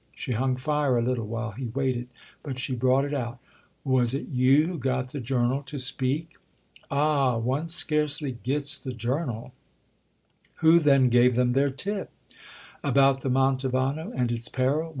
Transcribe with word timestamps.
She 0.15 0.31
hung 0.31 0.55
fire 0.55 0.97
a 0.97 1.01
little 1.03 1.27
while 1.27 1.51
he 1.51 1.67
waited, 1.67 2.07
but 2.41 2.57
she 2.57 2.73
brought 2.75 3.05
it 3.05 3.13
out. 3.13 3.37
"Was 3.83 4.15
it 4.15 4.29
you 4.29 4.65
who 4.65 4.79
got 4.79 5.11
the 5.11 5.19
'Journal' 5.19 5.61
to 5.67 5.77
speak?" 5.77 6.37
"Ah, 6.89 7.37
one 7.37 7.67
scarcely 7.67 8.31
'gets' 8.31 8.79
the 8.79 8.93
'Journal'!" 8.93 9.53
"Who 10.55 10.79
then 10.79 11.09
gave 11.09 11.35
them 11.35 11.51
their 11.51 11.69
'tip'?" 11.69 12.09
"About 12.83 13.21
the 13.21 13.29
Mantovano 13.29 14.11
and 14.15 14.31
its 14.31 14.47
peril?" 14.49 14.89